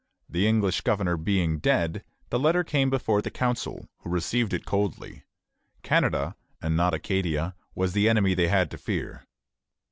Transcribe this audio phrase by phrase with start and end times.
[0.27, 5.25] The English governor being dead, the letter came before the council, who received it coldly.
[5.83, 9.27] Canada, and not Acadia, was the enemy they had to fear.